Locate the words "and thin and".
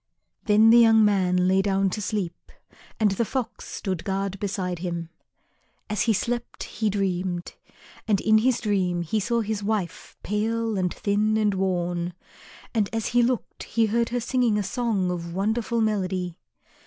10.75-11.53